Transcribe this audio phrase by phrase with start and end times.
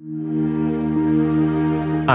[0.00, 0.04] A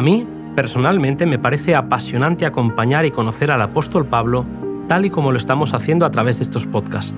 [0.02, 4.46] mí, personalmente, me parece apasionante acompañar y conocer al apóstol Pablo
[4.88, 7.18] tal y como lo estamos haciendo a través de estos podcasts.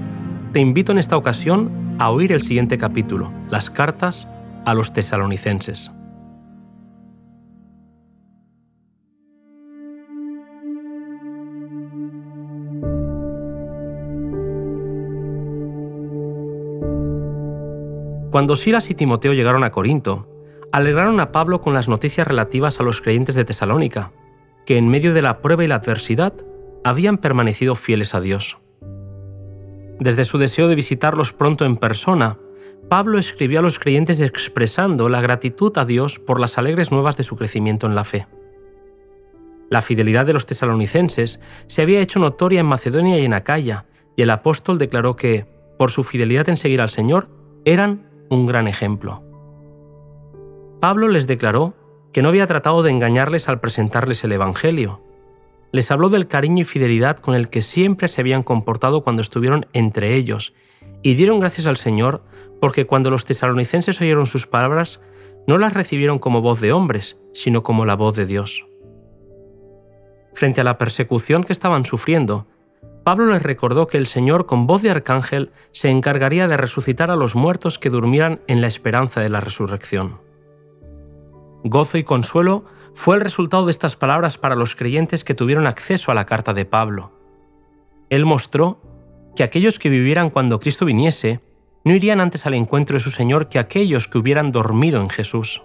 [0.54, 4.28] Te invito en esta ocasión a oír el siguiente capítulo, las cartas
[4.65, 5.91] a los tesalonicenses.
[18.32, 20.34] Cuando Silas y Timoteo llegaron a Corinto,
[20.76, 24.12] alegraron a Pablo con las noticias relativas a los creyentes de Tesalónica,
[24.66, 26.34] que en medio de la prueba y la adversidad
[26.84, 28.58] habían permanecido fieles a Dios.
[30.02, 32.40] Desde su deseo de visitarlos pronto en persona,
[32.90, 37.23] Pablo escribió a los creyentes expresando la gratitud a Dios por las alegres nuevas de
[37.23, 38.27] su crecimiento en la fe.
[39.70, 43.85] La fidelidad de los tesalonicenses se había hecho notoria en Macedonia y en Acaya,
[44.18, 45.46] y el apóstol declaró que,
[45.80, 47.30] por su fidelidad en seguir al Señor,
[47.63, 49.24] eran un gran ejemplo.
[50.85, 51.73] Pablo les declaró
[52.13, 55.01] que no había tratado de engañarles al presentarles el Evangelio.
[55.71, 59.65] Les habló del cariño y fidelidad con el que siempre se habían comportado cuando estuvieron
[59.73, 60.54] entre ellos,
[61.01, 62.23] y dieron gracias al Señor
[62.62, 65.01] porque cuando los tesalonicenses oyeron sus palabras,
[65.47, 68.67] no las recibieron como voz de hombres, sino como la voz de Dios.
[70.35, 72.45] Frente a la persecución que estaban sufriendo,
[73.03, 77.16] Pablo les recordó que el Señor con voz de arcángel se encargaría de resucitar a
[77.16, 80.23] los muertos que durmieran en la esperanza de la resurrección.
[81.68, 86.12] Gozo y consuelo fue el resultado de estas palabras para los creyentes que tuvieron acceso
[86.12, 87.12] a la carta de Pablo.
[88.12, 88.80] Él mostró
[89.35, 91.41] que aquellos que vivieran cuando Cristo viniese
[91.84, 95.63] no irían antes al encuentro de su Señor que aquellos que hubieran dormido en Jesús.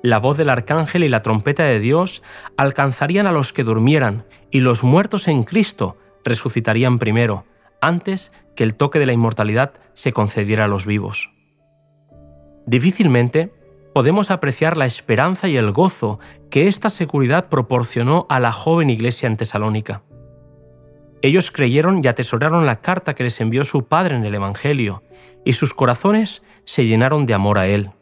[0.00, 2.22] La voz del arcángel y la trompeta de Dios
[2.56, 7.46] alcanzarían a los que durmieran, y los muertos en Cristo resucitarían primero,
[7.80, 11.30] antes que el toque de la inmortalidad se concediera a los vivos.
[12.66, 13.52] Difícilmente
[13.94, 16.18] podemos apreciar la esperanza y el gozo
[16.50, 20.02] que esta seguridad proporcionó a la joven iglesia en Tesalónica.
[21.22, 25.04] Ellos creyeron y atesoraron la carta que les envió su Padre en el Evangelio,
[25.44, 27.92] y sus corazones se llenaron de amor a Él.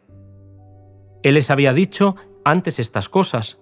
[1.22, 3.60] Él les había dicho antes estas cosas,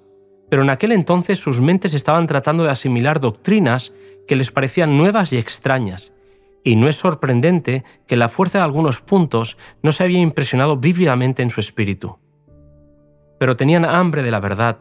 [0.48, 3.92] pero en aquel entonces sus mentes estaban tratando de asimilar doctrinas
[4.26, 6.14] que les parecían nuevas y extrañas,
[6.62, 11.42] y no es sorprendente que la fuerza de algunos puntos no se había impresionado vívidamente
[11.42, 12.18] en su espíritu.
[13.40, 14.78] Pero tenían hambre de la verdad,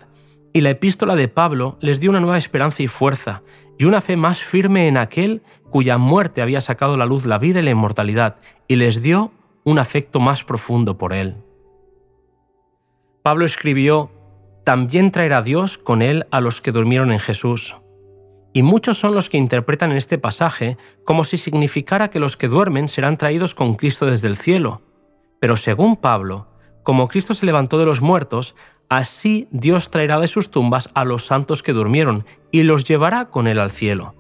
[0.52, 3.42] y la epístola de Pablo les dio una nueva esperanza y fuerza,
[3.78, 7.38] y una fe más firme en aquel cuya muerte había sacado a la luz la
[7.38, 8.36] vida y la inmortalidad,
[8.68, 9.31] y les dio
[9.64, 11.38] un afecto más profundo por él.
[13.24, 14.12] Pablo escribió
[14.66, 17.78] también traerá Dios con él a los que durmieron en Jesús.
[18.52, 22.50] Y muchos son los que interpretan en este pasaje como si significara que los que
[22.50, 24.81] duermen serán traídos con Cristo desde el cielo.
[25.40, 26.50] Pero según Pablo,
[26.89, 28.55] como Cristo se levantó de los muertos,
[28.89, 33.45] así Dios traerá de sus tumbas a los santos que durmieron y los llevará con
[33.45, 34.16] él al cielo.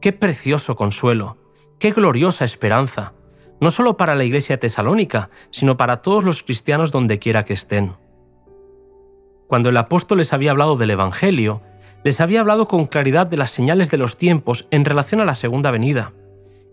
[0.00, 1.36] Qué precioso consuelo,
[1.78, 3.12] qué gloriosa esperanza,
[3.60, 7.96] no solo para la iglesia tesalónica, sino para todos los cristianos donde quiera que estén.
[9.46, 11.60] Cuando el apóstol les había hablado del Evangelio,
[12.02, 15.34] les había hablado con claridad de las señales de los tiempos en relación a la
[15.34, 16.14] segunda venida.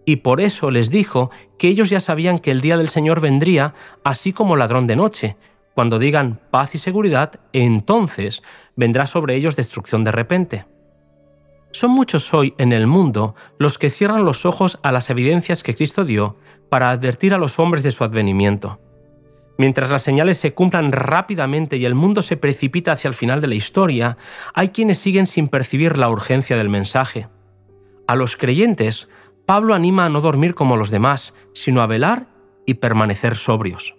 [0.05, 3.73] Y por eso les dijo que ellos ya sabían que el día del Señor vendría
[4.03, 5.37] así como ladrón de noche.
[5.73, 8.43] Cuando digan paz y seguridad, entonces
[8.75, 10.65] vendrá sobre ellos destrucción de repente.
[11.71, 15.73] Son muchos hoy en el mundo los que cierran los ojos a las evidencias que
[15.73, 16.37] Cristo dio
[16.69, 18.79] para advertir a los hombres de su advenimiento.
[19.57, 23.47] Mientras las señales se cumplan rápidamente y el mundo se precipita hacia el final de
[23.47, 24.17] la historia,
[24.53, 27.27] hay quienes siguen sin percibir la urgencia del mensaje.
[28.07, 29.09] A los creyentes,
[29.45, 32.27] Pablo anima a no dormir como los demás, sino a velar
[32.65, 33.95] y permanecer sobrios.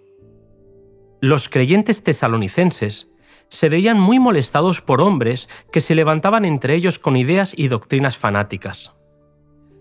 [1.21, 3.09] Los creyentes tesalonicenses
[3.47, 8.17] se veían muy molestados por hombres que se levantaban entre ellos con ideas y doctrinas
[8.17, 8.95] fanáticas.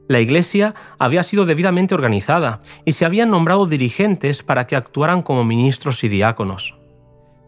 [0.06, 5.44] La Iglesia había sido debidamente organizada y se habían nombrado dirigentes para que actuaran como
[5.44, 6.78] ministros y diáconos.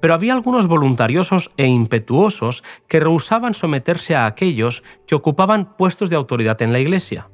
[0.00, 6.16] Pero había algunos voluntariosos e impetuosos que rehusaban someterse a aquellos que ocupaban puestos de
[6.16, 7.28] autoridad en la Iglesia.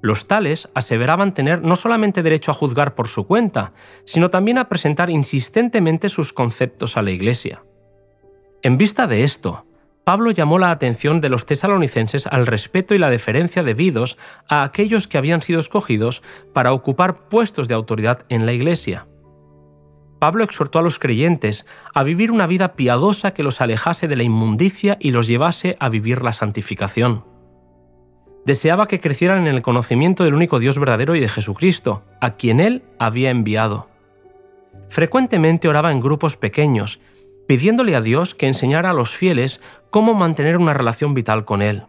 [0.00, 3.72] Los tales aseveraban tener no solamente derecho a juzgar por su cuenta,
[4.04, 7.64] sino también a presentar insistentemente sus conceptos a la Iglesia.
[8.62, 9.66] En vista de esto,
[10.04, 14.16] Pablo llamó la atención de los tesalonicenses al respeto y la deferencia debidos
[14.48, 16.22] a aquellos que habían sido escogidos
[16.54, 19.06] para ocupar puestos de autoridad en la Iglesia.
[20.18, 24.22] Pablo exhortó a los creyentes a vivir una vida piadosa que los alejase de la
[24.22, 27.27] inmundicia y los llevase a vivir la santificación.
[28.48, 32.60] Deseaba que crecieran en el conocimiento del único Dios verdadero y de Jesucristo, a quien
[32.60, 33.90] Él había enviado.
[34.88, 36.98] Frecuentemente oraba en grupos pequeños,
[37.46, 39.60] pidiéndole a Dios que enseñara a los fieles
[39.90, 41.82] cómo mantener una relación vital con Él.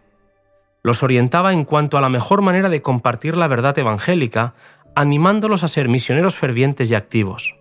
[0.82, 4.52] Los orientaba en cuanto a la mejor manera de compartir la verdad evangélica,
[4.94, 7.56] animándolos a ser misioneros fervientes y activos.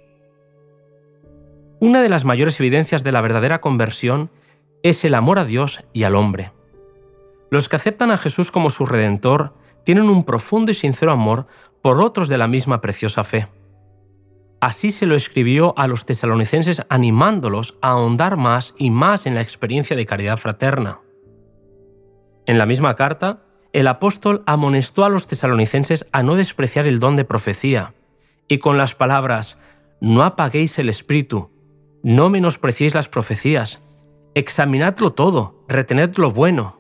[1.80, 4.30] Una de las mayores evidencias de la verdadera conversión
[4.84, 6.52] es el amor a Dios y al hombre.
[7.52, 9.54] Los que aceptan a Jesús como su redentor
[9.84, 11.48] tienen un profundo y sincero amor
[11.82, 13.48] por otros de la misma preciosa fe.
[14.62, 19.42] Así se lo escribió a los tesalonicenses animándolos a ahondar más y más en la
[19.42, 21.00] experiencia de caridad fraterna.
[22.46, 27.16] En la misma carta, el apóstol amonestó a los tesalonicenses a no despreciar el don
[27.16, 27.94] de profecía,
[28.48, 29.62] y con las palabras,
[30.02, 31.52] no apaguéis el espíritu,
[32.04, 33.84] no menospreciéis las profecías,
[34.34, 36.79] examinadlo todo, retened lo bueno.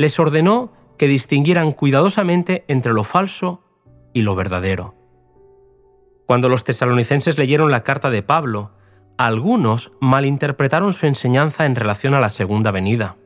[0.00, 3.62] Les ordenó que distinguieran cuidadosamente entre lo falso
[4.14, 4.94] y lo verdadero.
[6.24, 8.70] Cuando los tesalonicenses leyeron la carta de Pablo,
[9.18, 13.18] algunos malinterpretaron su enseñanza en relación a la segunda venida.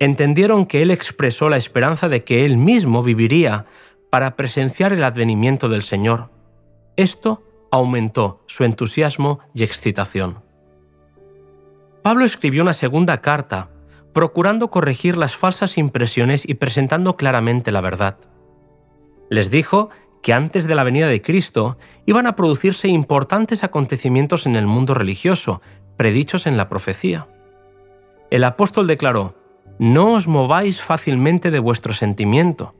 [0.00, 3.64] Entendieron que él expresó la esperanza de que él mismo viviría
[4.10, 6.28] para presenciar el advenimiento del Señor.
[6.96, 10.42] Esto aumentó su entusiasmo y excitación.
[12.02, 13.70] Pablo escribió una segunda carta,
[14.12, 18.18] procurando corregir las falsas impresiones y presentando claramente la verdad.
[19.28, 19.90] Les dijo
[20.22, 24.94] que antes de la venida de Cristo iban a producirse importantes acontecimientos en el mundo
[24.94, 25.62] religioso,
[25.96, 27.28] predichos en la profecía.
[28.30, 29.36] El apóstol declaró,
[29.78, 32.74] No os mováis fácilmente de vuestro sentimiento,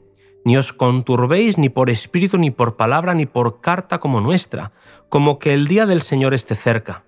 [0.44, 4.73] ni os conturbéis ni por espíritu, ni por palabra, ni por carta como nuestra,
[5.09, 7.05] como que el día del Señor esté cerca.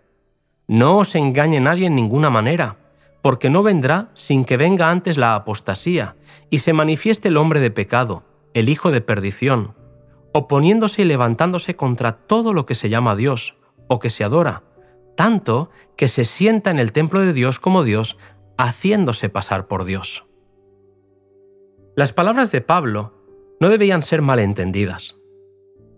[0.66, 2.76] No os engañe nadie en ninguna manera,
[3.22, 6.16] porque no vendrá sin que venga antes la apostasía,
[6.50, 9.74] y se manifieste el hombre de pecado, el hijo de perdición
[10.32, 13.56] oponiéndose y levantándose contra todo lo que se llama Dios
[13.88, 14.62] o que se adora,
[15.16, 18.18] tanto que se sienta en el templo de Dios como Dios,
[18.56, 20.24] haciéndose pasar por Dios.
[21.94, 23.14] Las palabras de Pablo
[23.60, 25.16] no debían ser malentendidas.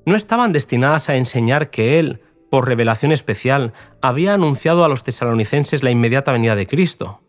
[0.06, 2.20] No estaban destinadas a enseñar que él,
[2.54, 7.20] por revelación especial, había anunciado a los tesalonicenses la inmediata venida de Cristo.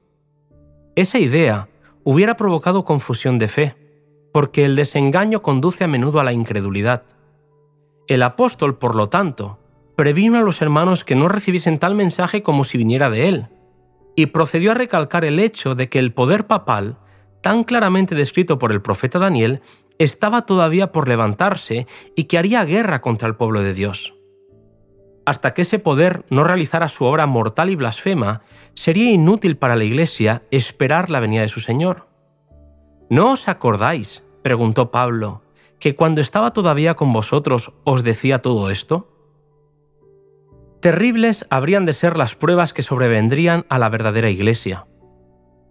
[0.95, 1.67] Esa idea
[2.03, 3.75] hubiera provocado confusión de fe,
[4.31, 7.05] porque el desengaño conduce a menudo a la incredulidad.
[8.07, 9.57] El apóstol, por lo tanto,
[9.95, 13.47] previno a los hermanos que no recibiesen tal mensaje como si viniera de él,
[14.15, 16.99] y procedió a recalcar el hecho de que el poder papal,
[17.41, 19.63] tan claramente descrito por el profeta Daniel,
[19.97, 24.14] estaba todavía por levantarse y que haría guerra contra el pueblo de Dios.
[25.25, 28.41] Hasta que ese poder no realizara su obra mortal y blasfema,
[28.75, 32.07] sería inútil para la Iglesia esperar la venida de su Señor.
[33.09, 35.41] ¿No os acordáis preguntó Pablo,
[35.79, 39.11] que cuando estaba todavía con vosotros os decía todo esto?
[40.81, 44.85] Terribles habrían de ser las pruebas que sobrevendrían a la verdadera iglesia.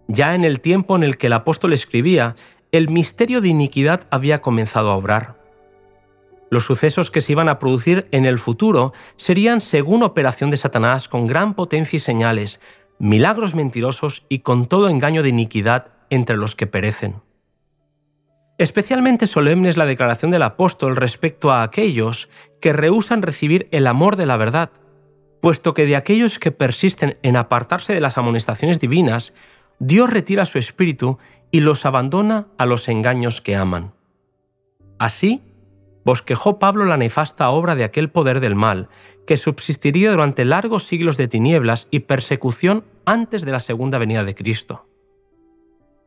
[0.09, 2.35] Ya en el tiempo en el que el apóstol escribía,
[2.73, 5.44] el misterio de iniquidad había comenzado a obrar.
[6.55, 11.09] Los sucesos que se iban a producir en el futuro serían según operación de Satanás
[11.09, 12.61] con gran potencia y señales,
[12.97, 17.15] milagros mentirosos y con todo engaño de iniquidad entre los que perecen.
[18.57, 22.29] Especialmente solemne es la declaración del apóstol respecto a aquellos
[22.61, 24.69] que rehúsan recibir el amor de la verdad,
[25.41, 29.33] puesto que de aquellos que persisten en apartarse de las amonestaciones divinas,
[29.79, 31.19] Dios retira su espíritu
[31.51, 33.91] y los abandona a los engaños que aman.
[34.99, 35.41] Así,
[36.05, 38.87] bosquejó Pablo la nefasta obra de aquel poder del mal,
[39.27, 44.35] que subsistiría durante largos siglos de tinieblas y persecución antes de la segunda venida de
[44.35, 44.87] Cristo.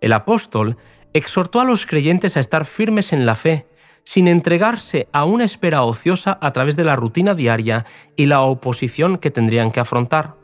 [0.01, 0.77] El apóstol
[1.13, 3.67] exhortó a los creyentes a estar firmes en la fe,
[4.05, 7.85] sin entregarse a una espera ociosa a través de la rutina diaria
[8.17, 10.37] y la oposición que tendrían que afrontar.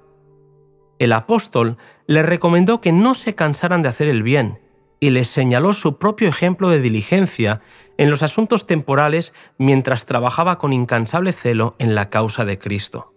[0.99, 4.58] El apóstol les recomendó que no se cansaran de hacer el bien
[5.00, 7.61] y les señaló su propio ejemplo de diligencia
[7.98, 13.14] en los asuntos temporales mientras trabajaba con incansable celo en la causa de Cristo.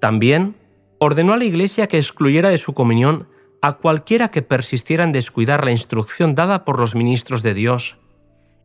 [0.00, 0.56] También
[0.98, 3.28] ordenó a la Iglesia que excluyera de su comunión
[3.62, 7.96] a cualquiera que persistiera en descuidar la instrucción dada por los ministros de Dios,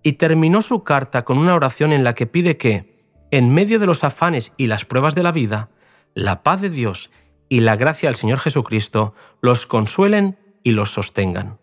[0.04, 3.00] y terminó su carta con una oración en la que pide que,
[3.32, 5.70] en medio de los afanes y las pruebas de la vida,
[6.14, 7.12] la paz de Dios
[7.48, 11.59] y la gracia del Señor Jesucristo los consuelen y los sostengan.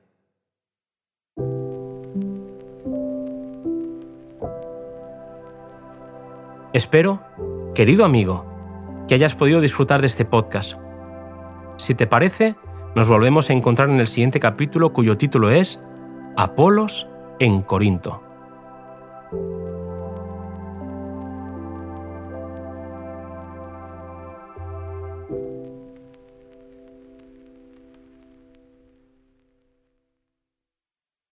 [6.77, 7.23] Espero,
[7.75, 8.45] querido amigo,
[9.09, 10.75] que hayas podido disfrutar de este podcast.
[11.79, 12.55] Si te parece,
[12.95, 15.83] nos volvemos a encontrar en el siguiente capítulo cuyo título es
[16.37, 18.26] Apolos en Corinto.